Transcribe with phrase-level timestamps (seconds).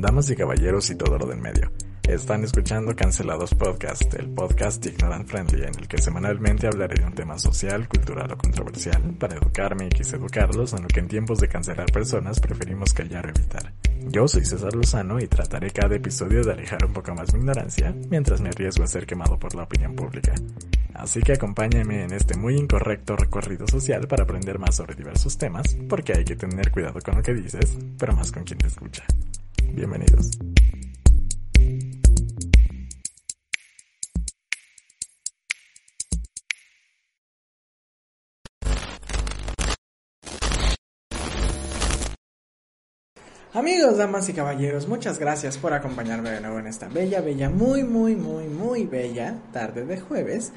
[0.00, 1.70] Damas y caballeros y todo lo del medio.
[2.08, 7.14] Están escuchando Cancelados Podcast, el podcast ignorant friendly en el que semanalmente hablaré de un
[7.14, 11.38] tema social, cultural o controversial para educarme y quise educarlos en lo que en tiempos
[11.38, 13.72] de cancelar personas preferimos callar o evitar.
[14.08, 17.94] Yo soy César Lozano y trataré cada episodio de alejar un poco más mi ignorancia
[18.10, 20.34] mientras me arriesgo a ser quemado por la opinión pública.
[20.94, 25.76] Así que acompáñame en este muy incorrecto recorrido social para aprender más sobre diversos temas,
[25.88, 29.04] porque hay que tener cuidado con lo que dices, pero más con quien te escucha.
[29.72, 30.32] Bienvenidos.
[43.54, 47.84] Amigos, damas y caballeros, muchas gracias por acompañarme de nuevo en esta bella, bella, muy,
[47.84, 50.52] muy, muy, muy bella tarde de jueves.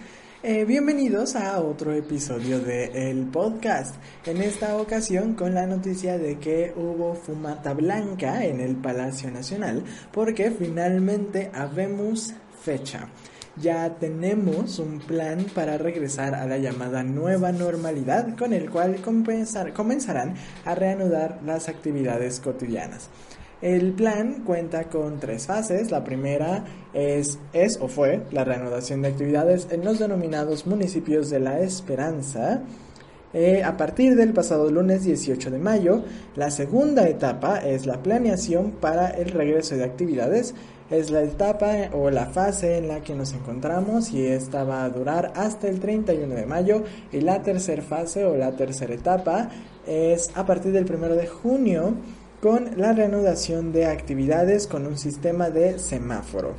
[0.48, 3.96] Eh, bienvenidos a otro episodio de el podcast.
[4.28, 9.84] En esta ocasión con la noticia de que hubo fumata blanca en el Palacio Nacional
[10.12, 13.10] porque finalmente habemos fecha
[13.58, 20.36] ya tenemos un plan para regresar a la llamada nueva normalidad con el cual comenzarán
[20.66, 23.10] a reanudar las actividades cotidianas.
[23.66, 25.90] El plan cuenta con tres fases.
[25.90, 26.64] La primera
[26.94, 32.62] es, es o fue la reanudación de actividades en los denominados municipios de la Esperanza.
[33.34, 36.04] Eh, a partir del pasado lunes 18 de mayo,
[36.36, 40.54] la segunda etapa es la planeación para el regreso de actividades
[40.92, 44.90] es la etapa o la fase en la que nos encontramos y esta va a
[44.92, 49.50] durar hasta el 31 de mayo y la tercera fase o la tercera etapa
[49.88, 51.96] es a partir del 1 de junio
[52.46, 56.54] con la reanudación de actividades con un sistema de semáforo.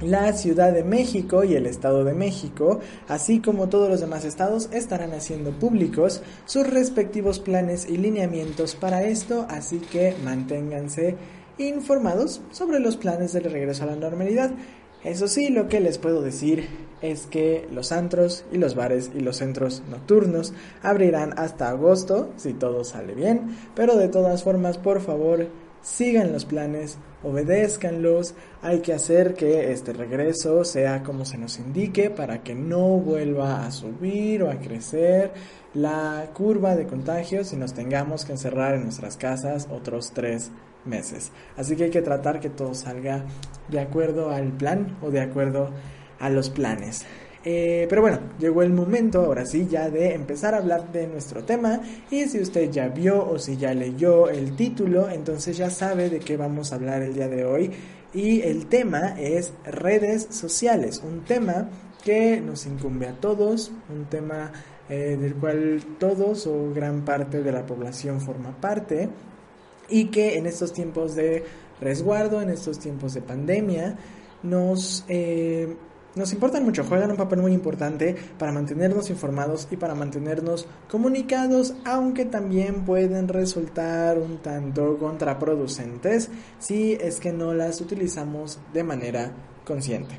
[0.00, 4.68] La Ciudad de México y el Estado de México, así como todos los demás estados,
[4.72, 11.16] estarán haciendo públicos sus respectivos planes y lineamientos para esto, así que manténganse
[11.58, 14.52] informados sobre los planes del regreso a la normalidad.
[15.04, 16.68] Eso sí, lo que les puedo decir
[17.00, 20.52] es que los antros y los bares y los centros nocturnos
[20.82, 25.46] abrirán hasta agosto, si todo sale bien, pero de todas formas, por favor,
[25.80, 32.10] sigan los planes, obedézcanlos, hay que hacer que este regreso sea como se nos indique
[32.10, 35.32] para que no vuelva a subir o a crecer
[35.72, 40.50] la curva de contagios y nos tengamos que encerrar en nuestras casas otros tres
[40.84, 41.32] meses.
[41.56, 43.24] Así que hay que tratar que todo salga
[43.68, 45.70] de acuerdo al plan o de acuerdo
[46.18, 47.04] a los planes.
[47.42, 51.42] Eh, pero bueno, llegó el momento ahora sí ya de empezar a hablar de nuestro
[51.42, 51.80] tema
[52.10, 56.18] y si usted ya vio o si ya leyó el título, entonces ya sabe de
[56.18, 57.70] qué vamos a hablar el día de hoy
[58.12, 61.70] y el tema es redes sociales, un tema
[62.04, 64.52] que nos incumbe a todos, un tema
[64.90, 69.08] eh, del cual todos o gran parte de la población forma parte
[69.90, 71.44] y que en estos tiempos de
[71.80, 73.96] resguardo, en estos tiempos de pandemia,
[74.42, 75.76] nos, eh,
[76.14, 81.74] nos importan mucho, juegan un papel muy importante para mantenernos informados y para mantenernos comunicados,
[81.84, 89.32] aunque también pueden resultar un tanto contraproducentes si es que no las utilizamos de manera
[89.64, 90.18] consciente.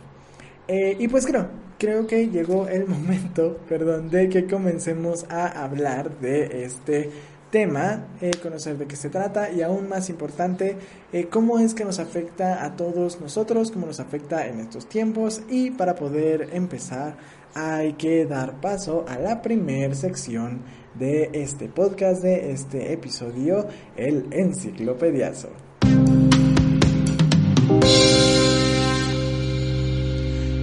[0.68, 6.20] Eh, y pues creo, creo que llegó el momento, perdón, de que comencemos a hablar
[6.20, 7.10] de este
[7.52, 10.78] tema, eh, conocer de qué se trata y aún más importante,
[11.14, 15.42] eh, cómo es que nos afecta a todos nosotros, cómo nos afecta en estos tiempos
[15.50, 17.18] y para poder empezar
[17.54, 20.62] hay que dar paso a la primer sección
[20.96, 25.71] de este podcast, de este episodio, el enciclopediazo.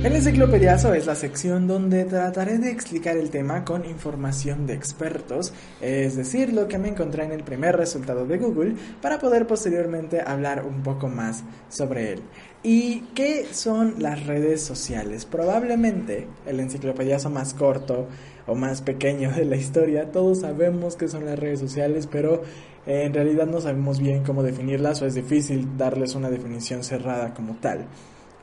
[0.09, 5.53] El enciclopediazo es la sección donde trataré de explicar el tema con información de expertos,
[5.83, 10.23] es decir, lo que me encontré en el primer resultado de Google para poder posteriormente
[10.23, 12.23] hablar un poco más sobre él.
[12.63, 15.27] ¿Y qué son las redes sociales?
[15.27, 18.09] Probablemente el enciclopediazo más corto
[18.47, 22.45] o más pequeño de la historia, todos sabemos qué son las redes sociales, pero
[22.87, 27.57] en realidad no sabemos bien cómo definirlas o es difícil darles una definición cerrada como
[27.57, 27.89] tal.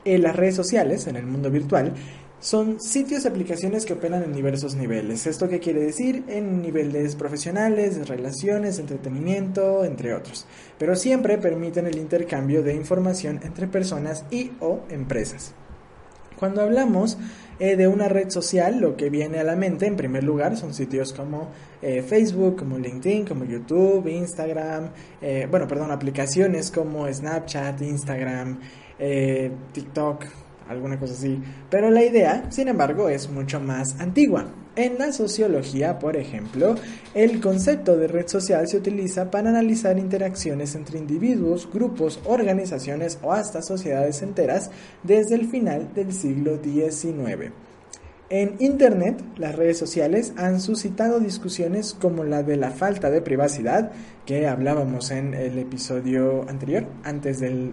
[0.06, 1.92] Eh, las redes sociales en el mundo virtual
[2.38, 5.26] son sitios y aplicaciones que operan en diversos niveles.
[5.26, 6.22] ¿Esto qué quiere decir?
[6.28, 10.46] En niveles profesionales, relaciones, entretenimiento, entre otros.
[10.78, 15.54] Pero siempre permiten el intercambio de información entre personas y o empresas.
[16.38, 17.18] Cuando hablamos
[17.58, 20.72] eh, de una red social, lo que viene a la mente en primer lugar son
[20.72, 21.48] sitios como
[21.82, 24.90] eh, Facebook, como LinkedIn, como YouTube, Instagram,
[25.50, 28.60] bueno, perdón, aplicaciones como Snapchat, Instagram,
[28.98, 30.24] eh, TikTok,
[30.68, 31.40] alguna cosa así.
[31.70, 34.46] Pero la idea, sin embargo, es mucho más antigua.
[34.76, 36.74] En la sociología, por ejemplo,
[37.14, 43.32] el concepto de red social se utiliza para analizar interacciones entre individuos, grupos, organizaciones o
[43.32, 44.70] hasta sociedades enteras
[45.02, 47.52] desde el final del siglo XIX.
[48.28, 53.92] En Internet, las redes sociales han suscitado discusiones como la de la falta de privacidad,
[54.24, 57.72] que hablábamos en el episodio anterior, antes del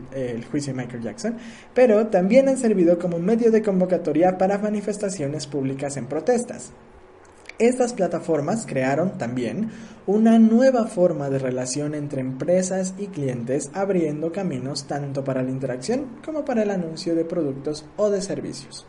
[0.51, 1.37] juicio de Michael Jackson,
[1.73, 6.71] pero también han servido como medio de convocatoria para manifestaciones públicas en protestas.
[7.57, 9.71] Estas plataformas crearon también
[10.05, 16.19] una nueva forma de relación entre empresas y clientes, abriendo caminos tanto para la interacción
[16.23, 18.85] como para el anuncio de productos o de servicios.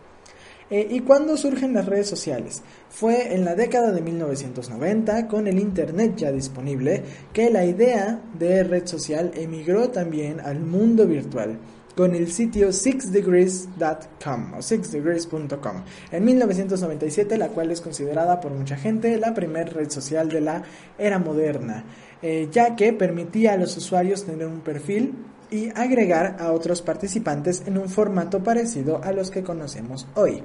[0.70, 2.62] Eh, ¿Y cuándo surgen las redes sociales?
[2.88, 7.02] Fue en la década de 1990, con el Internet ya disponible,
[7.32, 11.58] que la idea de red social emigró también al mundo virtual
[11.96, 19.16] con el sitio sixdegrees.com o sixdegrees.com en 1997, la cual es considerada por mucha gente
[19.19, 20.62] la primera red social de la
[20.99, 21.84] era moderna,
[22.22, 25.14] eh, ya que permitía a los usuarios tener un perfil
[25.50, 30.43] y agregar a otros participantes en un formato parecido a los que conocemos hoy.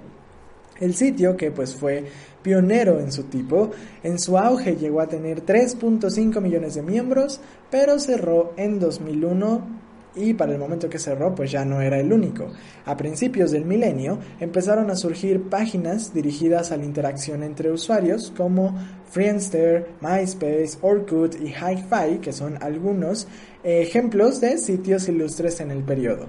[0.80, 2.06] El sitio, que pues fue
[2.42, 8.00] pionero en su tipo, en su auge llegó a tener 3.5 millones de miembros, pero
[8.00, 9.80] cerró en 2001
[10.16, 12.48] y para el momento que cerró pues ya no era el único.
[12.86, 18.76] A principios del milenio empezaron a surgir páginas dirigidas a la interacción entre usuarios como
[19.12, 23.28] Friendster, MySpace, Orkut y HiFi, que son algunos
[23.64, 26.28] ejemplos de sitios ilustres en el periodo.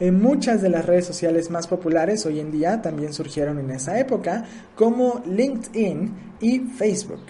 [0.00, 4.00] En muchas de las redes sociales más populares hoy en día también surgieron en esa
[4.00, 4.44] época,
[4.74, 7.22] como LinkedIn y Facebook.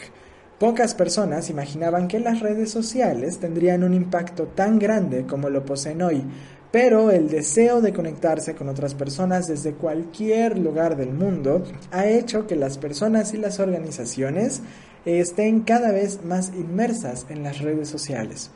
[0.58, 6.02] Pocas personas imaginaban que las redes sociales tendrían un impacto tan grande como lo poseen
[6.02, 6.22] hoy,
[6.70, 12.46] pero el deseo de conectarse con otras personas desde cualquier lugar del mundo ha hecho
[12.46, 14.62] que las personas y las organizaciones
[15.04, 18.50] estén cada vez más inmersas en las redes sociales.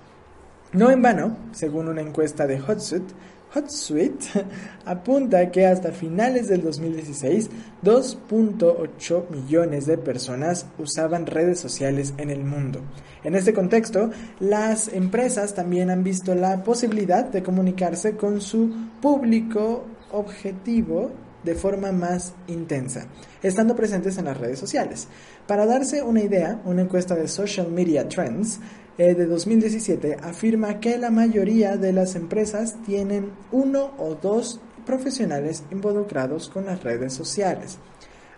[0.72, 3.14] No en vano, según una encuesta de Hotsuite,
[3.54, 4.44] HotSuite
[4.84, 7.48] apunta que hasta finales del 2016
[7.82, 12.80] 2.8 millones de personas usaban redes sociales en el mundo.
[13.24, 14.10] En este contexto,
[14.40, 18.70] las empresas también han visto la posibilidad de comunicarse con su
[19.00, 21.10] público objetivo
[21.46, 23.06] de forma más intensa,
[23.42, 25.06] estando presentes en las redes sociales.
[25.46, 28.58] Para darse una idea, una encuesta de Social Media Trends
[28.98, 35.62] eh, de 2017 afirma que la mayoría de las empresas tienen uno o dos profesionales
[35.70, 37.78] involucrados con las redes sociales.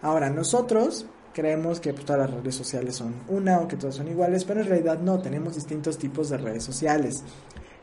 [0.03, 4.09] Ahora, nosotros creemos que pues, todas las redes sociales son una o que todas son
[4.09, 7.23] iguales, pero en realidad no, tenemos distintos tipos de redes sociales.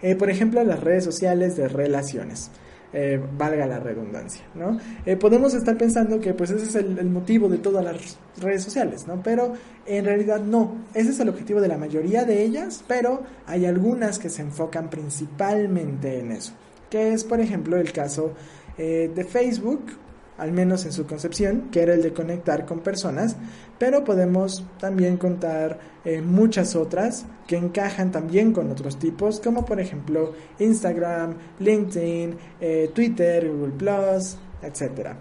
[0.04, 2.52] Eh, por ejemplo, las redes sociales de relaciones.
[2.98, 4.80] Eh, valga la redundancia, ¿no?
[5.06, 9.06] Eh, podemos estar pensando que pues ese es el, motivo de todas las redes sociales,
[9.06, 9.22] ¿no?
[9.22, 9.52] Pero
[9.86, 14.18] en realidad no, ese es el objetivo de la mayoría de ellas, pero hay algunas
[14.18, 16.54] que se enfocan principalmente en eso,
[16.90, 18.32] que es por ejemplo el caso
[18.78, 19.84] eh, de Facebook,
[20.38, 23.36] al menos en su concepción, que era el de conectar con personas,
[23.80, 29.80] pero podemos también contar eh, muchas otras que encajan también con otros tipos, como por
[29.80, 35.16] ejemplo Instagram, LinkedIn, eh, Twitter, Google Plus, etc.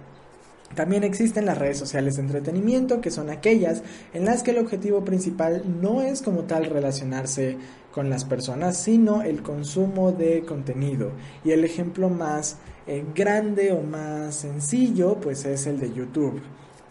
[0.74, 3.82] También existen las redes sociales de entretenimiento, que son aquellas
[4.12, 7.56] en las que el objetivo principal no es como tal relacionarse
[7.92, 11.12] con las personas, sino el consumo de contenido.
[11.44, 12.56] Y el ejemplo más
[12.86, 16.40] eh, grande o más sencillo, pues es el de YouTube.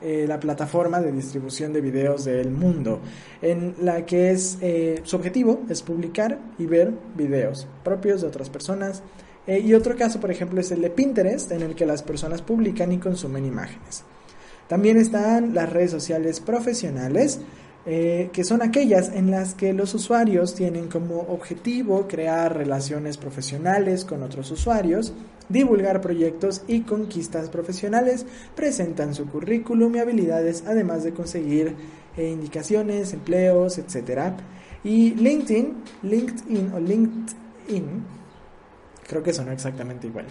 [0.02, 3.00] Eh, la plataforma de distribución de videos del mundo,
[3.42, 8.50] en la que es eh, su objetivo es publicar y ver videos propios de otras
[8.50, 9.02] personas.
[9.46, 12.92] y otro caso, por ejemplo, es el de Pinterest, en el que las personas publican
[12.94, 14.04] y consumen imágenes.
[14.68, 17.40] También están las redes sociales profesionales,
[17.86, 24.06] eh, que son aquellas en las que los usuarios tienen como objetivo crear relaciones profesionales
[24.06, 25.14] con otros usuarios,
[25.50, 28.26] divulgar proyectos y conquistas profesionales,
[28.56, 31.76] presentan su currículum y habilidades, además de conseguir
[32.16, 34.32] eh, indicaciones, empleos, etc.
[34.86, 35.74] Y LinkedIn,
[36.04, 38.04] LinkedIn o LinkedIn,
[39.08, 40.26] creo que son exactamente igual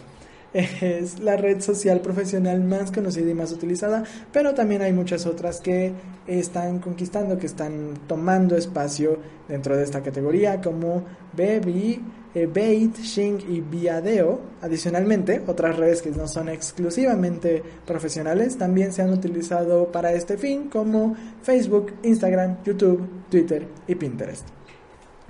[0.55, 5.61] es la red social profesional más conocida y más utilizada, pero también hay muchas otras
[5.61, 5.93] que
[6.27, 9.19] están conquistando, que están tomando espacio
[9.49, 11.05] dentro de esta categoría, como
[11.37, 12.01] Baby,
[12.35, 14.41] eh, Bait, Shing y Viadeo.
[14.61, 20.69] Adicionalmente, otras redes que no son exclusivamente profesionales también se han utilizado para este fin,
[20.69, 24.47] como Facebook, Instagram, YouTube, Twitter y Pinterest.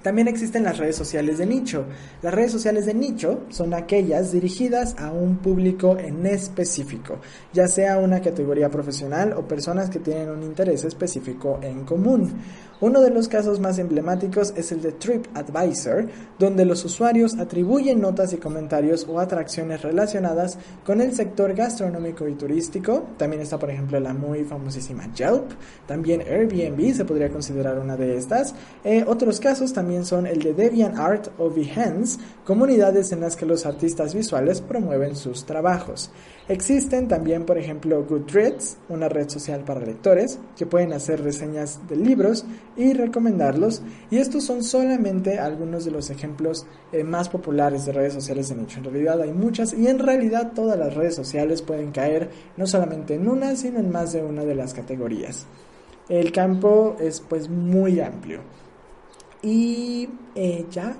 [0.02, 1.85] También existen las redes sociales de nicho.
[2.23, 7.21] Las redes sociales de nicho son aquellas dirigidas a un público en específico,
[7.52, 12.32] ya sea una categoría profesional o personas que tienen un interés específico en común.
[12.83, 18.33] Uno de los casos más emblemáticos es el de TripAdvisor, donde los usuarios atribuyen notas
[18.33, 23.05] y comentarios o atracciones relacionadas con el sector gastronómico y turístico.
[23.19, 25.53] También está, por ejemplo, la muy famosísima Yelp.
[25.87, 28.53] También Airbnb se podría considerar una de estas.
[28.83, 33.65] Eh, otros casos también son el de DeviantArt o Behance, comunidades en las que los
[33.65, 36.11] artistas visuales promueven sus trabajos.
[36.49, 41.95] Existen también, por ejemplo, Goodreads, una red social para lectores, que pueden hacer reseñas de
[41.95, 42.45] libros
[42.76, 43.83] y recomendarlos.
[44.11, 48.57] Y estos son solamente algunos de los ejemplos eh, más populares de redes sociales de
[48.57, 48.79] nicho.
[48.79, 53.14] En realidad hay muchas y en realidad todas las redes sociales pueden caer no solamente
[53.14, 55.47] en una, sino en más de una de las categorías.
[56.09, 58.41] El campo es pues muy amplio.
[59.43, 60.97] Y eh, ya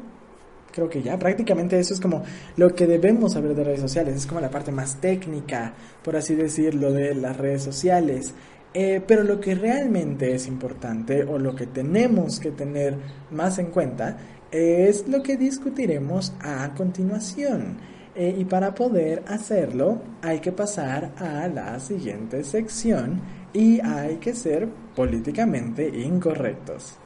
[0.73, 2.23] creo que ya prácticamente eso es como
[2.57, 6.35] lo que debemos saber de redes sociales, es como la parte más técnica, por así
[6.35, 8.35] decirlo, de las redes sociales.
[8.75, 12.97] Eh, pero lo que realmente es importante o lo que tenemos que tener
[13.31, 14.17] más en cuenta
[14.51, 17.79] es lo que discutiremos a continuación.
[18.15, 23.23] Eh, y para poder hacerlo hay que pasar a la siguiente sección
[23.55, 26.99] y hay que ser políticamente incorrectos.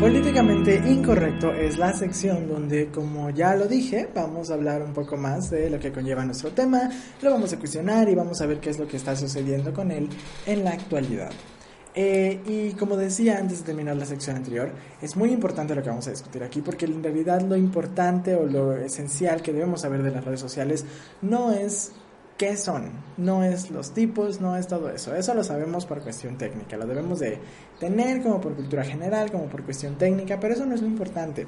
[0.00, 5.16] Políticamente Incorrecto es la sección donde, como ya lo dije, vamos a hablar un poco
[5.16, 6.88] más de lo que conlleva nuestro tema,
[7.20, 9.90] lo vamos a cuestionar y vamos a ver qué es lo que está sucediendo con
[9.90, 10.08] él
[10.46, 11.30] en la actualidad.
[11.96, 14.70] Eh, y como decía antes de terminar la sección anterior,
[15.02, 18.46] es muy importante lo que vamos a discutir aquí porque en realidad lo importante o
[18.46, 20.86] lo esencial que debemos saber de las redes sociales
[21.22, 21.90] no es
[22.38, 25.14] qué son, no es los tipos, no es todo eso.
[25.14, 27.38] Eso lo sabemos por cuestión técnica, lo debemos de
[27.80, 31.46] tener como por cultura general, como por cuestión técnica, pero eso no es lo importante.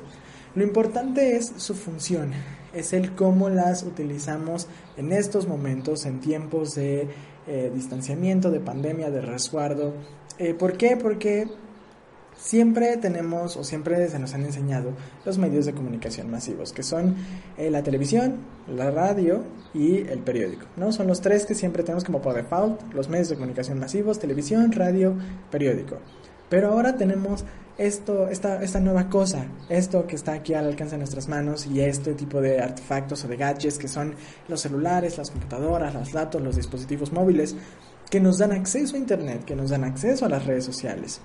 [0.57, 2.33] Lo importante es su función,
[2.75, 4.67] es el cómo las utilizamos
[4.97, 7.09] en estos momentos, en tiempos de
[7.47, 9.95] eh, distanciamiento, de pandemia, de resguardo.
[10.39, 10.97] Eh, ¿Por qué?
[10.97, 11.47] Porque
[12.41, 14.93] siempre tenemos o siempre se nos han enseñado
[15.25, 17.15] los medios de comunicación masivos, que son
[17.59, 19.45] eh, la televisión, la radio
[19.75, 20.91] y el periódico, ¿no?
[20.93, 24.73] Son los tres que siempre tenemos como por default, los medios de comunicación masivos, televisión,
[24.73, 25.15] radio,
[25.51, 25.99] periódico.
[26.49, 27.45] Pero ahora tenemos
[27.79, 31.81] esto, esta, esta nueva cosa, esto que está aquí al alcance de nuestras manos y
[31.81, 34.15] este tipo de artefactos o de gadgets que son
[34.49, 37.55] los celulares, las computadoras, los datos, los dispositivos móviles,
[38.11, 41.21] que nos dan acceso a Internet, que nos dan acceso a las redes sociales.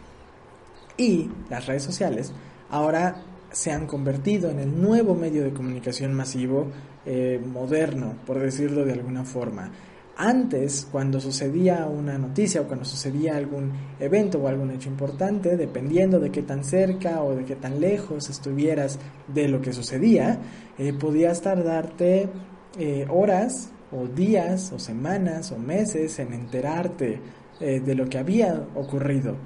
[0.98, 2.32] Y las redes sociales
[2.70, 6.68] ahora se han convertido en el nuevo medio de comunicación masivo
[7.06, 9.72] eh, moderno, por decirlo de alguna forma.
[10.18, 16.20] Antes, cuando sucedía una noticia o cuando sucedía algún evento o algún hecho importante, dependiendo
[16.20, 18.98] de qué tan cerca o de qué tan lejos estuvieras
[19.28, 20.40] de lo que sucedía,
[20.78, 22.30] eh, podías tardarte
[22.78, 27.22] eh, horas o días o semanas o meses en enterarte
[27.58, 29.38] de lo que había ocurrido.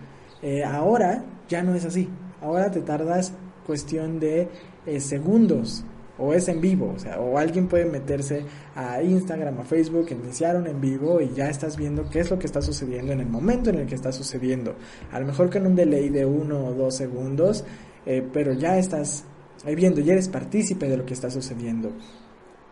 [0.65, 2.09] Ahora ya no es así.
[2.41, 3.33] Ahora te tardas
[3.65, 4.47] cuestión de
[4.85, 5.83] eh, segundos
[6.17, 8.43] o es en vivo, o sea, o alguien puede meterse
[8.75, 12.37] a Instagram, a Facebook, iniciar un en vivo y ya estás viendo qué es lo
[12.37, 14.75] que está sucediendo en el momento en el que está sucediendo.
[15.11, 17.63] A lo mejor con un delay de uno o dos segundos,
[18.05, 19.23] eh, pero ya estás
[19.63, 21.91] viendo, ya eres partícipe de lo que está sucediendo.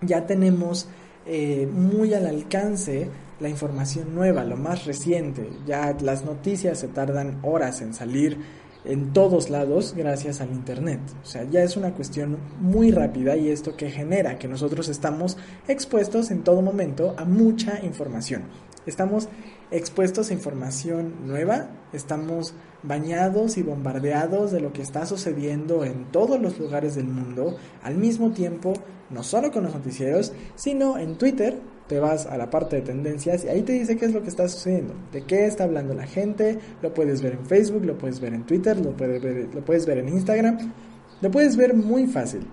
[0.01, 0.89] Ya tenemos
[1.25, 3.07] eh, muy al alcance
[3.39, 5.49] la información nueva, lo más reciente.
[5.65, 8.37] Ya las noticias se tardan horas en salir
[8.85, 10.99] en todos lados gracias al Internet.
[11.21, 15.37] O sea, ya es una cuestión muy rápida y esto que genera que nosotros estamos
[15.67, 18.43] expuestos en todo momento a mucha información.
[18.85, 19.27] Estamos
[19.69, 22.53] expuestos a información nueva, estamos
[22.83, 27.95] bañados y bombardeados de lo que está sucediendo en todos los lugares del mundo, al
[27.95, 28.73] mismo tiempo,
[29.09, 33.45] no solo con los noticieros, sino en Twitter, te vas a la parte de tendencias
[33.45, 36.05] y ahí te dice qué es lo que está sucediendo, de qué está hablando la
[36.05, 39.63] gente, lo puedes ver en Facebook, lo puedes ver en Twitter, lo puedes ver, lo
[39.63, 40.73] puedes ver en Instagram,
[41.21, 42.47] lo puedes ver muy fácil.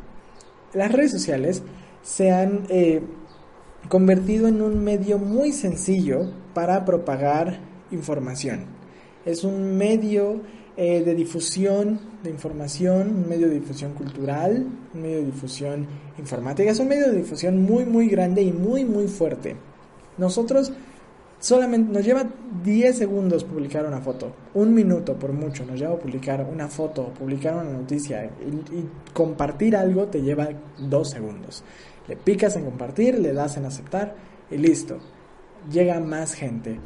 [0.73, 1.62] Las redes sociales
[2.03, 3.00] se han eh,
[3.88, 7.59] convertido en un medio muy sencillo para propagar
[7.91, 8.67] información.
[9.25, 10.43] Es un medio
[10.76, 15.87] eh, de difusión de información, un medio de difusión cultural, un medio de difusión
[16.19, 16.71] informática.
[16.71, 19.54] Es un medio de difusión muy, muy grande y muy, muy fuerte.
[20.19, 20.73] Nosotros
[21.38, 22.25] solamente nos lleva
[22.64, 27.54] 10 segundos publicar una foto, un minuto por mucho nos lleva publicar una foto, publicar
[27.54, 31.62] una noticia y, y compartir algo te lleva 2 segundos.
[32.09, 34.14] Le picas en compartir, le das en aceptar
[34.50, 34.99] y listo.
[35.71, 36.81] Llega más gente.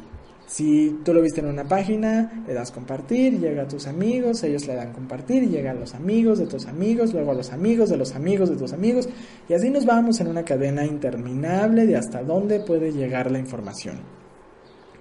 [0.49, 4.65] Si tú lo viste en una página, le das compartir, llega a tus amigos, ellos
[4.65, 7.97] le dan compartir, llega a los amigos de tus amigos, luego a los amigos de
[7.97, 9.07] los amigos de tus amigos,
[9.47, 13.97] y así nos vamos en una cadena interminable de hasta dónde puede llegar la información.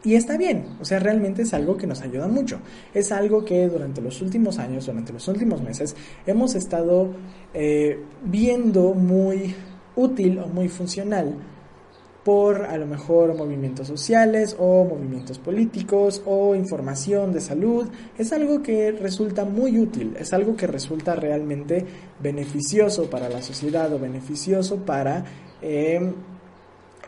[0.05, 2.61] Y está bien, o sea, realmente es algo que nos ayuda mucho.
[2.93, 7.09] Es algo que durante los últimos años, durante los últimos meses, hemos estado
[7.55, 9.55] eh, viendo muy
[9.97, 11.35] útil o muy funcional
[12.29, 17.89] por a lo mejor movimientos sociales o movimientos políticos o información de salud.
[18.19, 21.87] Es algo que resulta muy útil, es algo que resulta realmente
[22.21, 25.25] beneficioso para la sociedad o beneficioso para
[25.63, 26.13] eh,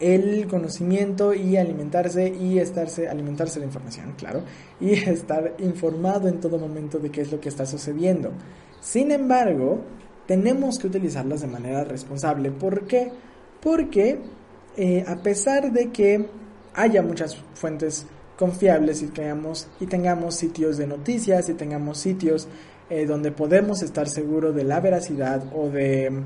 [0.00, 4.42] el conocimiento y alimentarse y estarse, alimentarse de información, claro,
[4.80, 8.32] y estar informado en todo momento de qué es lo que está sucediendo.
[8.80, 9.82] Sin embargo,
[10.26, 12.50] tenemos que utilizarlas de manera responsable.
[12.52, 13.12] ¿Por qué?
[13.60, 14.39] Porque
[14.82, 16.26] eh, a pesar de que
[16.72, 18.06] haya muchas fuentes
[18.38, 22.48] confiables y tengamos, y tengamos sitios de noticias y tengamos sitios
[22.88, 26.22] eh, donde podemos estar seguros de la veracidad o de,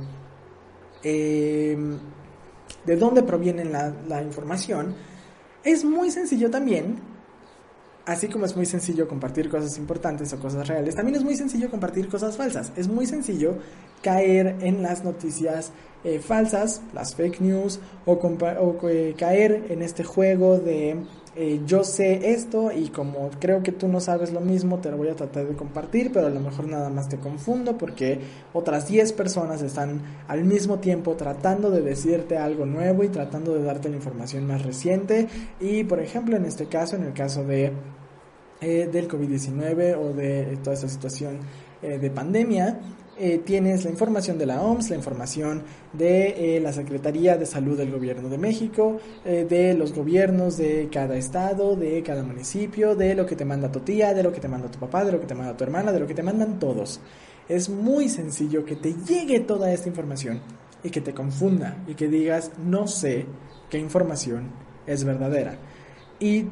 [1.03, 1.77] eh,
[2.87, 4.95] de dónde proviene la, la información,
[5.65, 7.14] es muy sencillo también
[8.07, 11.71] así como es muy sencillo compartir cosas importantes o cosas reales, también es muy sencillo
[11.71, 12.73] compartir cosas falsas.
[12.77, 13.57] Es muy sencillo
[14.03, 15.73] caer en las noticias
[16.05, 18.19] eh, falsas, las fake news, o,
[18.89, 20.97] eh, caer en este juego de
[21.37, 24.97] eh, yo sé esto y como creo que tú no sabes lo mismo, te lo
[24.97, 28.21] voy a tratar de compartir, pero a lo mejor nada más te confundo porque
[28.53, 33.65] otras 10 personas están al mismo tiempo tratando de decirte algo nuevo y tratando de
[33.65, 35.27] darte la información más reciente.
[35.61, 37.73] Y por ejemplo, en este caso, en el caso de
[38.61, 41.41] del COVID-19 o de toda esta situación
[41.83, 42.81] de pandemia,
[43.19, 47.77] eh, tienes la información de la OMS, la información de eh, la Secretaría de Salud
[47.77, 53.15] del Gobierno de México, eh, de los gobiernos de cada estado, de cada municipio, de
[53.15, 55.21] lo que te manda tu tía, de lo que te manda tu papá, de lo
[55.21, 57.01] que te manda tu hermana, de lo que te mandan todos.
[57.49, 60.41] Es muy sencillo que te llegue toda esta información
[60.83, 63.27] y que te confunda y que digas no sé
[63.71, 64.51] qué información
[64.87, 65.57] es verdadera.
[66.19, 66.47] Y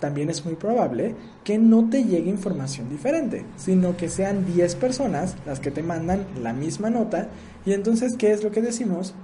[0.00, 1.14] también es muy probable
[1.44, 6.26] que no te llegue información diferente, sino que sean 10 personas las que te mandan
[6.42, 7.28] la misma nota
[7.64, 9.14] y entonces, ¿qué es lo que decimos?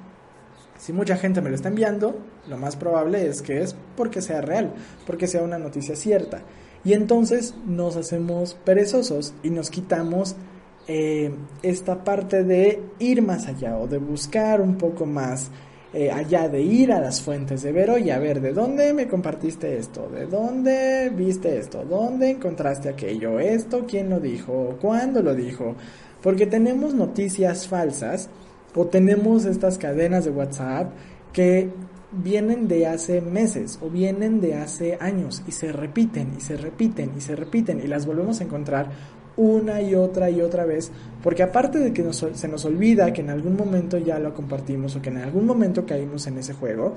[0.79, 4.43] Si mucha gente me lo está enviando, lo más probable es que es porque sea
[4.43, 4.75] real,
[5.07, 6.43] porque sea una noticia cierta.
[6.85, 10.37] Y entonces nos hacemos perezosos y nos quitamos
[10.87, 15.51] eh, esta parte de ir más allá o de buscar un poco más
[15.99, 19.09] eh, allá de ir a las fuentes de Vero y a ver de dónde me
[19.09, 25.35] compartiste esto, de dónde viste esto, dónde encontraste aquello, esto, quién lo dijo, cuándo lo
[25.35, 25.75] dijo,
[26.23, 28.29] porque tenemos noticias falsas
[28.75, 30.93] o tenemos estas cadenas de WhatsApp
[31.33, 31.71] que
[32.13, 37.13] vienen de hace meses o vienen de hace años y se repiten y se repiten
[37.17, 38.91] y se repiten y las volvemos a encontrar
[39.37, 40.91] una y otra y otra vez,
[41.23, 45.03] porque aparte de que se nos olvida que en algún momento ya lo compartimos o
[45.03, 46.95] que en algún momento caímos en ese juego,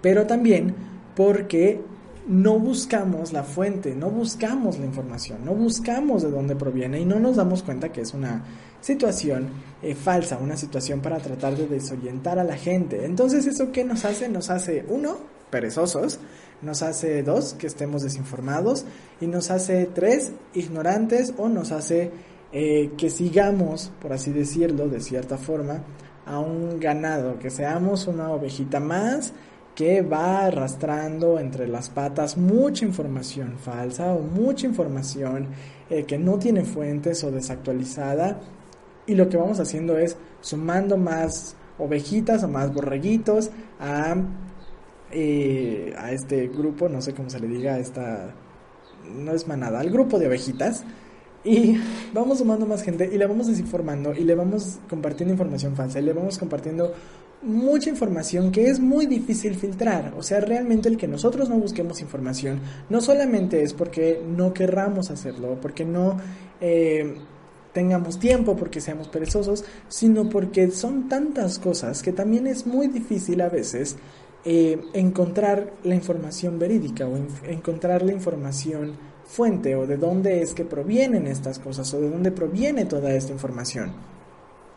[0.00, 0.74] pero también
[1.16, 1.80] porque
[2.26, 7.18] no buscamos la fuente, no buscamos la información, no buscamos de dónde proviene y no
[7.18, 8.44] nos damos cuenta que es una
[8.80, 9.48] situación
[9.82, 13.04] eh, falsa, una situación para tratar de desorientar a la gente.
[13.04, 14.28] Entonces, ¿eso qué nos hace?
[14.28, 15.16] Nos hace, uno,
[15.50, 16.20] perezosos,
[16.62, 18.84] nos hace dos, que estemos desinformados,
[19.20, 22.10] y nos hace tres, ignorantes, o nos hace
[22.52, 25.82] eh, que sigamos, por así decirlo, de cierta forma,
[26.24, 29.32] a un ganado, que seamos una ovejita más
[29.74, 35.48] que va arrastrando entre las patas mucha información falsa o mucha información
[35.88, 38.38] eh, que no tiene fuentes o desactualizada.
[39.06, 44.14] Y lo que vamos haciendo es sumando más ovejitas o más borreguitos a
[45.12, 48.34] eh, a este grupo, no sé cómo se le diga, esta,
[49.14, 50.84] no es manada, al grupo de ovejitas.
[51.44, 51.76] Y
[52.12, 56.02] vamos sumando más gente y le vamos desinformando y le vamos compartiendo información falsa y
[56.02, 56.92] le vamos compartiendo
[57.42, 60.14] mucha información que es muy difícil filtrar.
[60.16, 65.10] O sea, realmente el que nosotros no busquemos información no solamente es porque no querramos
[65.10, 66.18] hacerlo, porque no
[66.60, 67.16] eh,
[67.72, 73.40] tengamos tiempo, porque seamos perezosos, sino porque son tantas cosas que también es muy difícil
[73.40, 73.96] a veces
[74.44, 77.16] eh, encontrar la información verídica o
[77.48, 82.32] encontrar la información fuente o de dónde es que provienen estas cosas o de dónde
[82.32, 83.92] proviene toda esta información.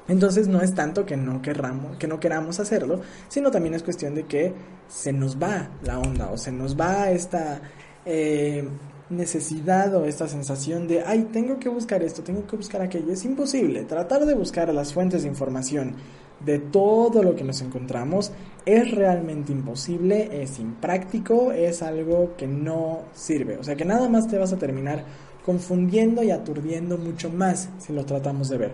[0.07, 4.13] Entonces no es tanto que no querramos, que no queramos hacerlo, sino también es cuestión
[4.13, 4.53] de que
[4.87, 7.59] se nos va la onda o se nos va esta
[8.05, 8.67] eh,
[9.09, 13.11] necesidad o esta sensación de, ay, tengo que buscar esto, tengo que buscar aquello.
[13.11, 13.83] Es imposible.
[13.83, 15.95] Tratar de buscar las fuentes de información
[16.39, 18.31] de todo lo que nos encontramos
[18.65, 23.57] es realmente imposible, es impráctico, es algo que no sirve.
[23.57, 25.03] O sea que nada más te vas a terminar
[25.45, 28.71] confundiendo y aturdiendo mucho más si lo tratamos de ver.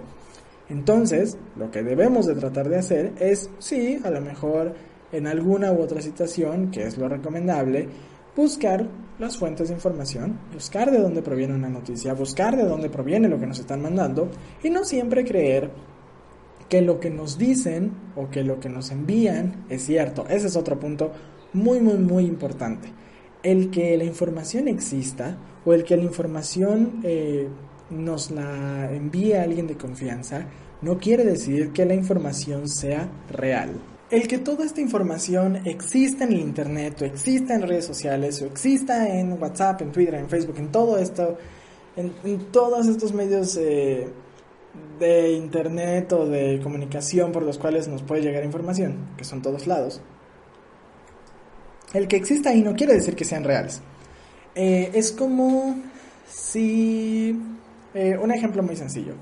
[0.70, 4.74] Entonces, lo que debemos de tratar de hacer es, sí, a lo mejor
[5.12, 7.90] en alguna u otra situación, que es lo recomendable,
[8.36, 8.88] buscar
[9.20, 13.38] las fuentes de información, buscar de dónde proviene una noticia, buscar de dónde proviene lo
[13.38, 14.30] que nos están mandando
[14.64, 15.70] y no siempre creer
[16.72, 20.26] que lo que nos dicen o que lo que nos envían es cierto.
[20.30, 21.12] Ese es otro punto
[21.52, 22.88] muy, muy, muy importante.
[23.44, 27.50] El que la información exista o el que la información eh,
[27.90, 30.46] nos la envíe alguien de confianza
[30.82, 33.72] no quiere decir que la información sea real.
[34.10, 38.46] El que toda esta información exista en el Internet o exista en redes sociales o
[38.46, 41.38] exista en WhatsApp, en Twitter, en Facebook, en todo esto,
[41.98, 44.08] en, todos estos medios eh,
[45.00, 49.68] de internet o de comunicación por los cuales nos puede llegar información, que son todos
[49.68, 50.02] lados,
[51.94, 53.82] el que exista ahí no quiere decir que sean reales.
[54.56, 55.76] Eh, es como
[56.28, 57.38] si...
[57.94, 59.16] Eh, un ejemplo muy sencillo.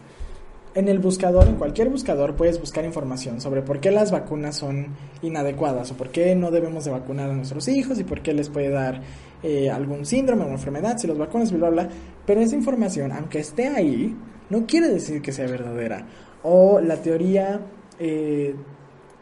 [0.76, 4.96] En el buscador, en cualquier buscador, puedes buscar información sobre por qué las vacunas son
[5.24, 8.50] inadecuadas o por qué no debemos de vacunar a nuestros hijos y por qué les
[8.50, 9.02] puede dar
[9.42, 11.96] eh, algún síndrome o enfermedad si los vacunas, bla, bla, bla.
[12.28, 14.16] Pero esa información, aunque esté ahí,
[14.50, 16.06] no quiere decir que sea verdadera.
[16.44, 17.60] O la teoría
[18.00, 18.56] eh,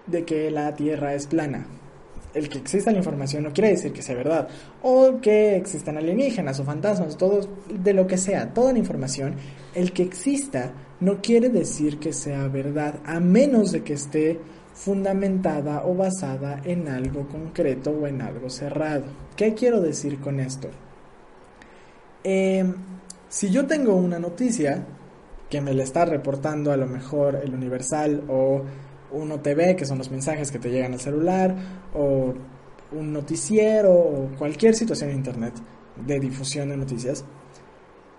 [0.06, 1.68] de que la Tierra es plana.
[2.34, 4.48] El que exista la información no quiere decir que sea verdad.
[4.84, 9.36] O que existan alienígenas o fantasmas, todo, de lo que sea, toda la información,
[9.74, 14.40] el que exista no quiere decir que sea verdad, a menos de que esté
[14.74, 19.06] fundamentada o basada en algo concreto o en algo cerrado.
[19.36, 20.70] ¿Qué quiero decir con esto?
[22.24, 22.64] Eh,
[23.30, 24.86] si yo tengo una noticia
[25.50, 28.64] que me la está reportando a lo mejor el Universal o
[29.12, 31.56] Uno TV, que son los mensajes que te llegan al celular,
[31.94, 32.34] o
[32.92, 35.54] un noticiero o cualquier situación en Internet
[36.06, 37.26] de difusión de noticias,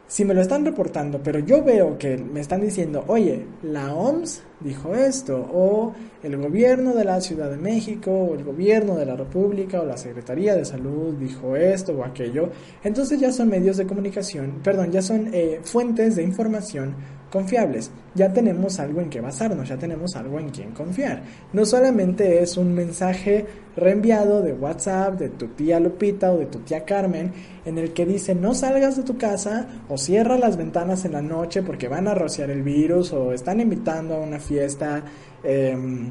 [0.08, 4.42] si me lo están reportando, pero yo veo que me están diciendo, oye, la OMS
[4.60, 9.16] dijo esto, o el gobierno de la Ciudad de México, o el gobierno de la
[9.16, 12.48] República, o la Secretaría de Salud dijo esto o aquello,
[12.82, 16.94] entonces ya son medios de comunicación, perdón, ya son eh, fuentes de información
[17.30, 17.90] confiables.
[18.14, 21.22] Ya tenemos algo en que basarnos, ya tenemos algo en quien confiar.
[21.52, 26.60] No solamente es un mensaje reenviado de WhatsApp de tu tía Lupita o de tu
[26.60, 27.32] tía Carmen
[27.64, 31.22] en el que dice no salgas de tu casa o cierra las ventanas en la
[31.22, 35.04] noche porque van a rociar el virus o están invitando a una fiesta
[35.44, 36.10] em,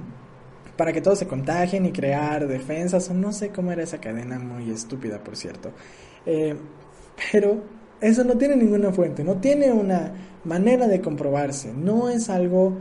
[0.78, 4.40] para que todos se contagien y crear defensas o no sé cómo era esa cadena
[4.40, 5.72] muy estúpida por cierto.
[6.26, 6.56] Eh,
[7.32, 7.62] pero
[8.00, 10.12] eso no tiene ninguna fuente, no tiene una
[10.48, 12.74] manera de comprobarse, no es algo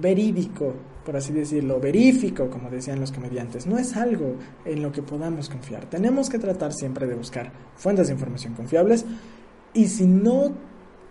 [0.00, 5.02] verídico, por así decirlo, verífico, como decían los comediantes, no es algo en lo que
[5.02, 5.86] podamos confiar.
[5.86, 9.04] Tenemos que tratar siempre de buscar fuentes de información confiables
[9.72, 10.52] y si no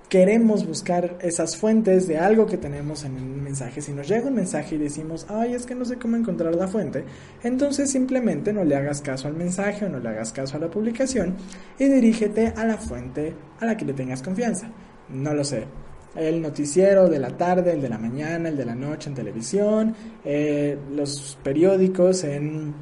[0.10, 4.36] queremos buscar esas fuentes de algo que tenemos en un mensaje, si nos llega un
[4.36, 7.06] mensaje y decimos, ay, es que no sé cómo encontrar la fuente,
[7.44, 10.70] entonces simplemente no le hagas caso al mensaje o no le hagas caso a la
[10.70, 11.36] publicación
[11.80, 14.70] y dirígete a la fuente a la que le tengas confianza.
[15.10, 15.66] No lo sé,
[16.16, 19.96] el noticiero de la tarde, el de la mañana, el de la noche en televisión,
[20.24, 22.74] eh, los periódicos en,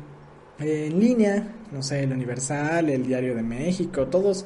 [0.60, 4.46] en línea, no sé, el Universal, el Diario de México, todos,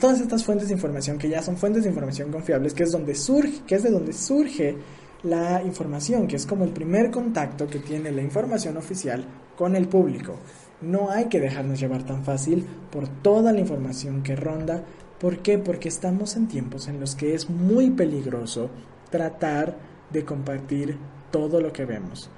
[0.00, 3.14] todas estas fuentes de información que ya son fuentes de información confiables, que es donde
[3.14, 4.76] surge, que es de donde surge
[5.22, 9.24] la información, que es como el primer contacto que tiene la información oficial
[9.56, 10.36] con el público.
[10.82, 14.84] No hay que dejarnos llevar tan fácil por toda la información que ronda
[15.24, 15.56] ¿Por qué?
[15.56, 18.68] Porque estamos en tiempos en los que es muy peligroso
[19.08, 19.74] tratar
[20.10, 20.98] de compartir
[21.30, 22.28] todo lo que vemos.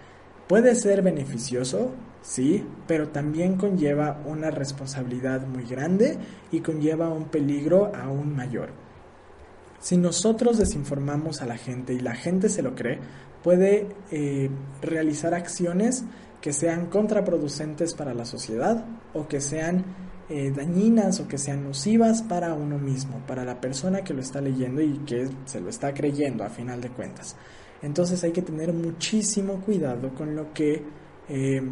[0.46, 1.90] Puede ser beneficioso,
[2.22, 6.16] sí, pero también conlleva una responsabilidad muy grande
[6.52, 8.68] y conlleva un peligro aún mayor.
[9.80, 13.00] Si nosotros desinformamos a la gente y la gente se lo cree,
[13.42, 14.48] puede eh,
[14.80, 16.04] realizar acciones
[16.40, 19.84] que sean contraproducentes para la sociedad o que sean
[20.28, 24.40] eh, dañinas o que sean nocivas para uno mismo, para la persona que lo está
[24.40, 27.36] leyendo y que se lo está creyendo a final de cuentas.
[27.82, 30.82] Entonces hay que tener muchísimo cuidado con lo que
[31.28, 31.62] eh,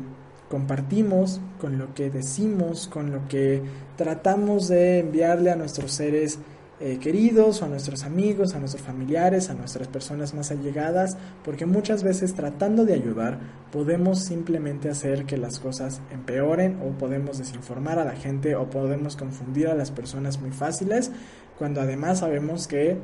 [0.49, 3.63] compartimos, con lo que decimos, con lo que
[3.97, 6.39] tratamos de enviarle a nuestros seres
[6.85, 11.65] eh, queridos o a nuestros amigos, a nuestros familiares, a nuestras personas más allegadas, porque
[11.65, 13.41] muchas veces tratando de ayudar
[13.73, 19.17] podemos simplemente hacer que las cosas empeoren o podemos desinformar a la gente o podemos
[19.17, 21.11] confundir a las personas muy fáciles,
[21.59, 22.99] cuando además sabemos que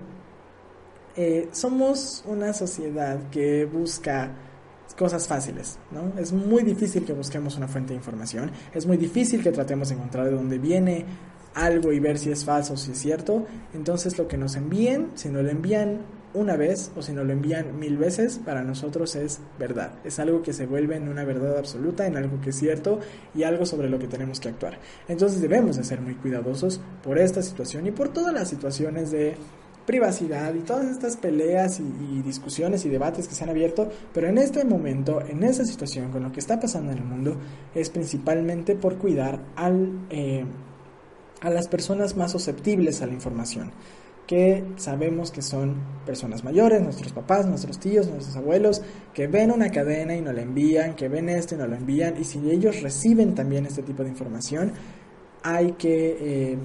[1.16, 4.30] eh, somos una sociedad que busca
[4.94, 6.12] cosas fáciles, ¿no?
[6.20, 9.94] Es muy difícil que busquemos una fuente de información, es muy difícil que tratemos de
[9.94, 11.06] encontrar de dónde viene
[11.54, 13.46] algo y ver si es falso o si es cierto.
[13.74, 16.00] Entonces lo que nos envíen, si nos lo envían
[16.32, 19.92] una vez o si nos lo envían mil veces, para nosotros es verdad.
[20.04, 23.00] Es algo que se vuelve en una verdad absoluta, en algo que es cierto
[23.34, 24.78] y algo sobre lo que tenemos que actuar.
[25.08, 29.34] Entonces debemos de ser muy cuidadosos por esta situación y por todas las situaciones de
[29.86, 34.38] privacidad y todas estas peleas y, discusiones y debates que se han abierto, pero en
[34.38, 37.36] este momento, en esa situación, con lo que está pasando en el mundo,
[37.74, 40.44] es principalmente por cuidar al, eh,
[41.40, 43.72] a las personas más susceptibles a la información
[44.30, 45.74] que sabemos que son
[46.06, 48.80] personas mayores, nuestros papás, nuestros tíos, nuestros abuelos,
[49.12, 52.14] que ven una cadena y no la envían, que ven esto y no lo envían,
[52.16, 54.70] y si ellos reciben también este tipo de información,
[55.42, 56.58] hay que eh,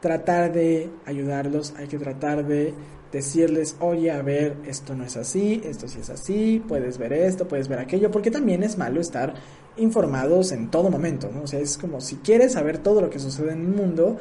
[0.00, 2.74] tratar de ayudarlos, hay que tratar de
[3.10, 7.48] decirles, oye, a ver, esto no es así, esto sí es así, puedes ver esto,
[7.48, 9.32] puedes ver aquello, porque también es malo estar
[9.76, 11.42] informados en todo momento, ¿no?
[11.42, 14.18] O sea, es como si quieres saber todo lo que sucede en el mundo,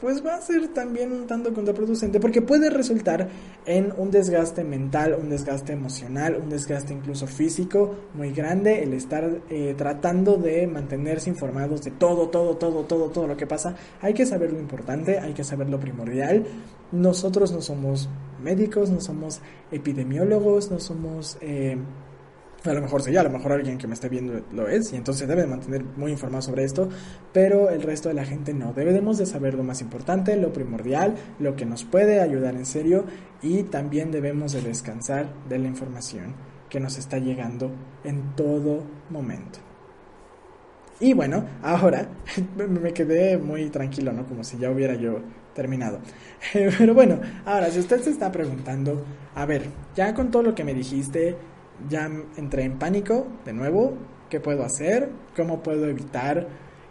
[0.00, 3.28] pues va a ser también un tanto contraproducente porque puede resultar
[3.66, 9.42] en un desgaste mental, un desgaste emocional, un desgaste incluso físico muy grande el estar
[9.50, 13.76] eh, tratando de mantenerse informados de todo, todo, todo, todo, todo lo que pasa.
[14.00, 16.46] Hay que saber lo importante, hay que saber lo primordial.
[16.92, 18.08] Nosotros no somos
[18.42, 21.36] médicos, no somos epidemiólogos, no somos...
[21.42, 21.76] Eh,
[22.64, 24.96] a lo mejor sí, a lo mejor alguien que me esté viendo lo es y
[24.96, 26.88] entonces debe mantener muy informado sobre esto,
[27.32, 28.72] pero el resto de la gente no.
[28.72, 33.04] Debemos de saber lo más importante, lo primordial, lo que nos puede ayudar en serio
[33.42, 36.34] y también debemos de descansar de la información
[36.68, 37.70] que nos está llegando
[38.04, 39.58] en todo momento.
[41.00, 42.08] Y bueno, ahora
[42.56, 44.26] me quedé muy tranquilo, ¿no?
[44.26, 45.20] Como si ya hubiera yo
[45.54, 45.98] terminado.
[46.52, 49.64] Pero bueno, ahora si usted se está preguntando, a ver,
[49.96, 51.36] ya con todo lo que me dijiste,
[51.88, 53.94] ya entré en pánico de nuevo.
[54.28, 55.10] ¿Qué puedo hacer?
[55.36, 56.46] ¿Cómo puedo evitar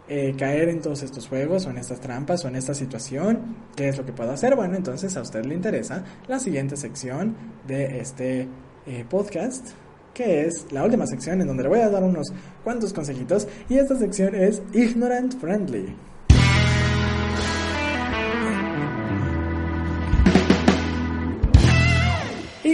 [0.08, 3.56] eh, caer en todos estos juegos o en estas trampas o en esta situación?
[3.76, 4.56] ¿Qué es lo que puedo hacer?
[4.56, 8.48] Bueno, entonces a usted le interesa la siguiente sección de este
[8.86, 9.70] eh, podcast
[10.14, 12.32] que es la última sección en donde le voy a dar unos
[12.64, 15.94] cuantos consejitos y esta sección es Ignorant Friendly.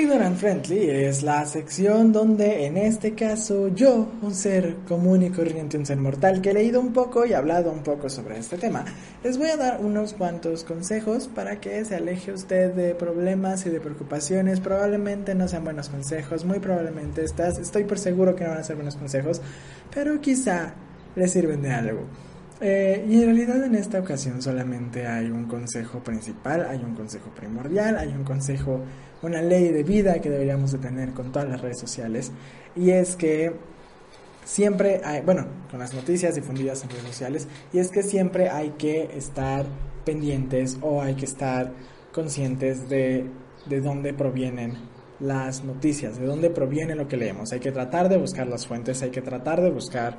[0.07, 5.77] Ignorant Friendly es la sección donde en este caso yo, un ser común y corriente,
[5.77, 8.85] un ser mortal que he leído un poco y hablado un poco sobre este tema,
[9.25, 13.71] les voy a dar unos cuantos consejos para que se aleje usted de problemas y
[13.71, 14.61] de preocupaciones.
[14.61, 18.62] Probablemente no sean buenos consejos, muy probablemente estás, estoy por seguro que no van a
[18.62, 19.40] ser buenos consejos,
[19.92, 20.75] pero quizá
[21.16, 22.03] les sirven de algo.
[22.61, 27.31] Eh, y en realidad en esta ocasión solamente hay un consejo principal, hay un consejo
[27.31, 28.81] primordial, hay un consejo,
[29.23, 32.33] una ley de vida que deberíamos de tener con todas las redes sociales
[32.75, 33.53] y es que
[34.47, 38.71] siempre hay, bueno, con las noticias difundidas en redes sociales, y es que siempre hay
[38.79, 39.66] que estar
[40.05, 41.73] pendientes o hay que estar
[42.12, 43.29] conscientes de,
[43.66, 44.75] de dónde provienen
[45.19, 47.53] las noticias, de dónde proviene lo que leemos.
[47.53, 50.16] Hay que tratar de buscar las fuentes, hay que tratar de buscar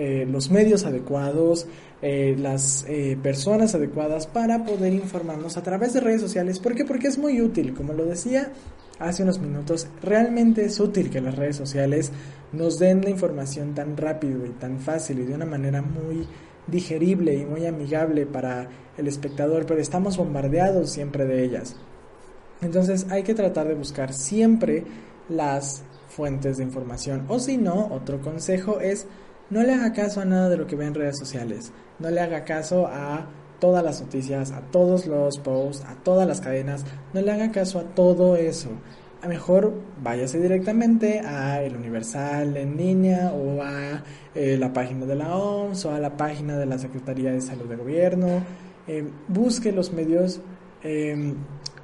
[0.00, 1.66] eh, los medios adecuados,
[2.02, 6.60] eh, las eh, personas adecuadas para poder informarnos a través de redes sociales.
[6.60, 6.84] ¿Por qué?
[6.84, 8.52] Porque es muy útil, como lo decía
[9.00, 12.12] hace unos minutos, realmente es útil que las redes sociales
[12.52, 16.28] nos den la información tan rápido y tan fácil y de una manera muy
[16.68, 21.74] digerible y muy amigable para el espectador, pero estamos bombardeados siempre de ellas.
[22.62, 24.84] Entonces hay que tratar de buscar siempre
[25.28, 27.24] las fuentes de información.
[27.26, 29.08] O si no, otro consejo es
[29.50, 31.72] no le haga caso a nada de lo que ve en redes sociales.
[31.98, 33.26] No le haga caso a
[33.58, 36.84] todas las noticias, a todos los posts, a todas las cadenas.
[37.12, 38.70] No le haga caso a todo eso.
[39.20, 45.16] A mejor váyase directamente a El Universal en línea o a eh, la página de
[45.16, 48.44] la OMS o a la página de la Secretaría de Salud del Gobierno.
[48.86, 50.40] Eh, busque los medios
[50.82, 51.34] em,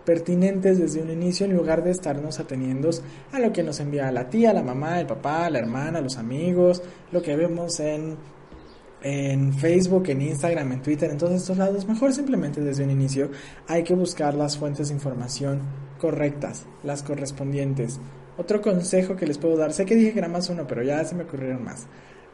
[0.05, 2.91] pertinentes desde un inicio en lugar de estarnos ateniendo
[3.33, 6.83] a lo que nos envía la tía, la mamá, el papá, la hermana, los amigos,
[7.13, 8.17] lo que vemos en,
[9.03, 11.87] en Facebook, en Instagram, en Twitter, en todos estos lados.
[11.87, 13.31] Mejor simplemente desde un inicio
[13.67, 15.61] hay que buscar las fuentes de información
[15.99, 17.99] correctas, las correspondientes.
[18.37, 21.05] Otro consejo que les puedo dar, sé que dije que era más uno, pero ya
[21.05, 21.87] se me ocurrieron más.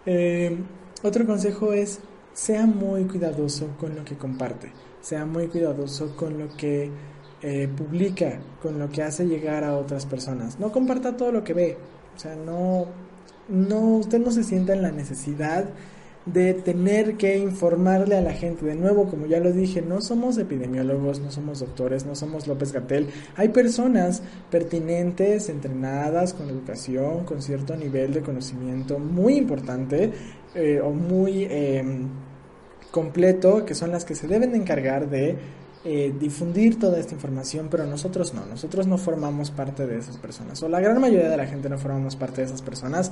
[0.06, 0.56] Eh,
[1.02, 2.00] otro consejo es,
[2.32, 6.90] sea muy cuidadoso con lo que comparte sea muy cuidadoso con lo que
[7.42, 10.58] eh, publica, con lo que hace llegar a otras personas.
[10.58, 11.76] No comparta todo lo que ve.
[12.14, 12.86] O sea, no,
[13.48, 15.64] no, usted no se sienta en la necesidad
[16.26, 18.66] de tener que informarle a la gente.
[18.66, 22.72] De nuevo, como ya lo dije, no somos epidemiólogos, no somos doctores, no somos López
[22.72, 23.08] Gatel.
[23.36, 30.12] Hay personas pertinentes, entrenadas, con educación, con cierto nivel de conocimiento muy importante
[30.54, 32.08] eh, o muy em,
[32.90, 35.36] completo, que son las que se deben de encargar de
[35.82, 40.62] eh, difundir toda esta información, pero nosotros no, nosotros no formamos parte de esas personas,
[40.62, 43.10] o la gran mayoría de la gente no formamos parte de esas personas,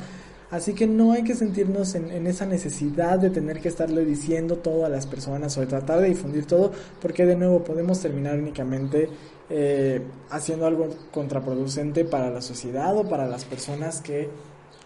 [0.51, 4.85] así que no hay que sentirnos en, esa necesidad de tener que estarle diciendo todo
[4.85, 9.09] a las personas o de tratar de difundir todo, porque de nuevo podemos terminar únicamente
[9.49, 14.29] eh, haciendo algo contraproducente para la sociedad o para las personas que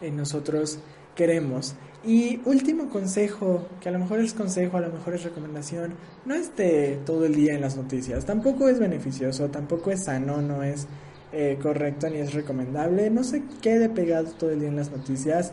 [0.00, 0.78] eh, nosotros
[1.14, 1.74] queremos.
[2.04, 5.94] Y último consejo, que a lo mejor es consejo, a lo mejor es recomendación,
[6.24, 10.64] no esté todo el día en las noticias, tampoco es beneficioso, tampoco es sano, no
[10.64, 10.88] es
[11.32, 15.52] eh, correcto ni es recomendable, no se quede pegado todo el día en las noticias,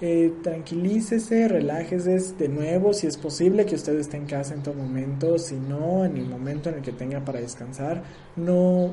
[0.00, 4.74] eh, tranquilícese, relájese de nuevo, si es posible que usted esté en casa en todo
[4.74, 8.02] momento, si no, en el momento en el que tenga para descansar,
[8.34, 8.90] no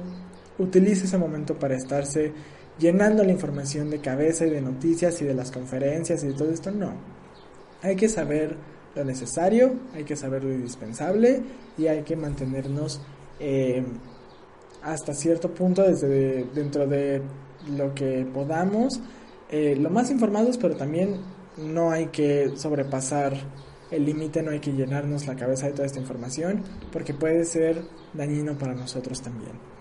[0.60, 2.34] utilice ese momento para estarse
[2.80, 6.50] llenando la información de cabeza y de noticias y de las conferencias y de todo
[6.50, 6.94] esto, no.
[7.82, 8.56] Hay que saber
[8.96, 11.42] lo necesario, hay que saber lo indispensable
[11.78, 13.02] y hay que mantenernos
[13.40, 13.84] eh,
[14.82, 17.22] hasta cierto punto desde dentro de
[17.78, 19.00] lo que podamos,
[19.50, 21.18] eh, lo más informados, pero también
[21.58, 23.34] no hay que sobrepasar
[23.92, 27.82] el límite, no hay que llenarnos la cabeza de toda esta información porque puede ser
[28.14, 29.79] dañino para nosotros también.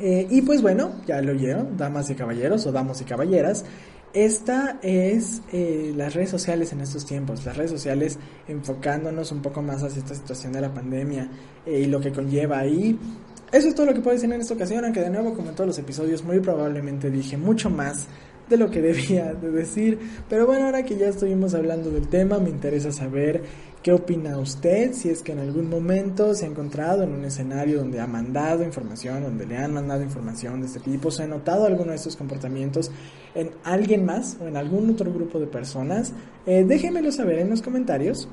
[0.00, 3.64] Eh, y pues bueno, ya lo oyeron, damas y caballeros o damos y caballeras.
[4.14, 9.60] Esta es eh, las redes sociales en estos tiempos, las redes sociales enfocándonos un poco
[9.60, 11.28] más hacia esta situación de la pandemia
[11.66, 12.98] eh, y lo que conlleva ahí.
[13.52, 15.54] Eso es todo lo que puedo decir en esta ocasión, aunque de nuevo, como en
[15.54, 18.06] todos los episodios, muy probablemente dije mucho más
[18.48, 19.98] de lo que debía de decir.
[20.28, 23.42] Pero bueno, ahora que ya estuvimos hablando del tema, me interesa saber
[23.82, 27.78] ¿Qué opina usted si es que en algún momento se ha encontrado en un escenario
[27.78, 31.64] donde ha mandado información, donde le han mandado información de este tipo, se ha notado
[31.64, 32.90] alguno de estos comportamientos
[33.36, 36.12] en alguien más o en algún otro grupo de personas?
[36.44, 36.64] Eh,
[37.12, 38.28] saber en los comentarios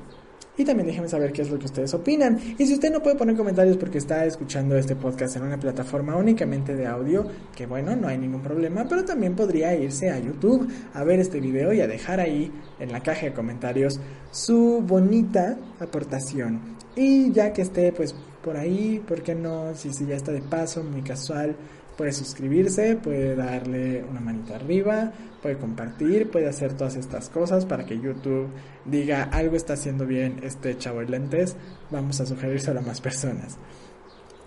[0.56, 2.38] y también déjenme saber qué es lo que ustedes opinan.
[2.58, 6.16] Y si usted no puede poner comentarios porque está escuchando este podcast en una plataforma
[6.16, 10.68] únicamente de audio, que bueno, no hay ningún problema, pero también podría irse a YouTube
[10.94, 15.56] a ver este video y a dejar ahí en la caja de comentarios su bonita
[15.80, 16.76] aportación.
[16.94, 19.74] Y ya que esté pues por ahí, ¿por qué no?
[19.74, 21.56] Si, si ya está de paso, muy casual,
[21.96, 27.86] puede suscribirse, puede darle una manita arriba, puede compartir, puede hacer todas estas cosas para
[27.86, 28.48] que YouTube
[28.84, 31.56] diga algo está haciendo bien este chavo de lentes,
[31.90, 33.56] vamos a sugerirse a más personas.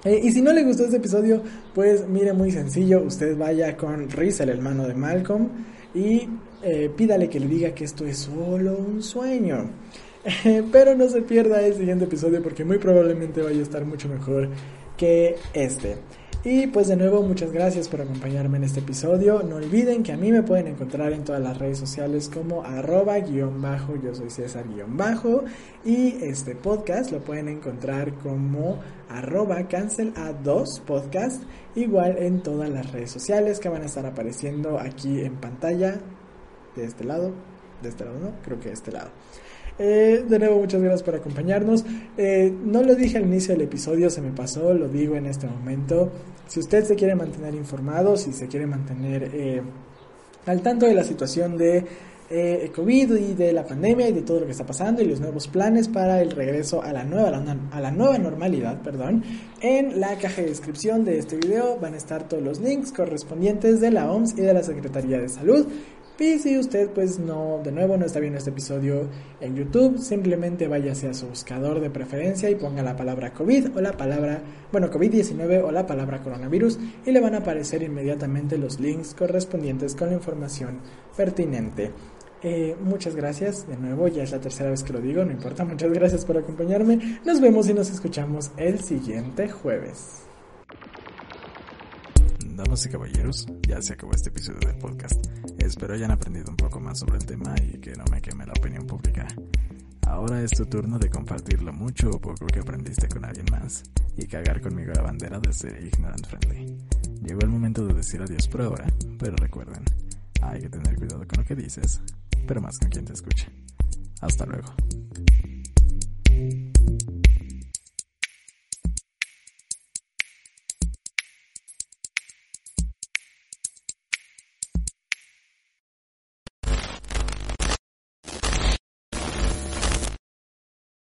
[0.05, 1.41] Eh, y si no le gustó este episodio,
[1.73, 5.49] pues mire muy sencillo, usted vaya con Riz, el hermano de Malcolm,
[5.93, 6.29] y
[6.63, 9.69] eh, pídale que le diga que esto es solo un sueño.
[10.71, 14.49] pero no se pierda el siguiente episodio porque muy probablemente vaya a estar mucho mejor
[14.97, 15.95] que este.
[16.41, 19.43] Y pues de nuevo muchas gracias por acompañarme en este episodio.
[19.43, 23.19] No olviden que a mí me pueden encontrar en todas las redes sociales como arroba
[23.19, 25.43] guion bajo, yo soy César guion bajo.
[25.83, 31.43] Y este podcast lo pueden encontrar como arroba cancel a 2 podcast.
[31.75, 35.99] Igual en todas las redes sociales que van a estar apareciendo aquí en pantalla.
[36.73, 37.33] De este lado,
[37.81, 39.09] de este lado no, creo que de este lado.
[39.79, 41.85] Eh, de nuevo, muchas gracias por acompañarnos.
[42.17, 45.47] Eh, no lo dije al inicio del episodio, se me pasó, lo digo en este
[45.47, 46.11] momento.
[46.47, 49.61] Si usted se quiere mantener informado, si se quiere mantener eh,
[50.45, 51.85] al tanto de la situación de
[52.75, 55.47] COVID y de la pandemia y de todo lo que está pasando y los nuevos
[55.47, 59.23] planes para el regreso a la nueva, a la nueva normalidad, perdón,
[59.61, 63.81] en la caja de descripción de este video van a estar todos los links correspondientes
[63.81, 65.65] de la OMS y de la Secretaría de Salud.
[66.19, 69.07] Y si usted pues no, de nuevo no está viendo este episodio
[69.39, 73.79] en YouTube, simplemente váyase a su buscador de preferencia y ponga la palabra COVID o
[73.81, 78.81] la palabra, bueno, COVID-19 o la palabra coronavirus y le van a aparecer inmediatamente los
[78.81, 80.79] links correspondientes con la información
[81.15, 81.91] pertinente.
[82.43, 85.63] Eh, muchas gracias, de nuevo, ya es la tercera vez que lo digo, no importa,
[85.63, 87.19] muchas gracias por acompañarme.
[87.23, 90.28] Nos vemos y nos escuchamos el siguiente jueves.
[92.59, 95.15] Damas y caballeros, ya se acabó este episodio del podcast.
[95.59, 98.51] Espero hayan aprendido un poco más sobre el tema y que no me queme la
[98.51, 99.25] opinión pública.
[100.05, 103.83] Ahora es tu turno de compartir lo mucho o poco que aprendiste con alguien más
[104.17, 106.77] y cagar conmigo la bandera de ser ignorant friendly.
[107.23, 108.85] Llegó el momento de decir adiós por ahora,
[109.17, 109.85] pero recuerden,
[110.41, 112.01] hay que tener cuidado con lo que dices,
[112.45, 113.47] pero más con quien te escucha.
[114.19, 114.73] Hasta luego.